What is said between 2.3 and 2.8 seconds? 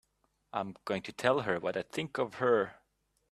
her!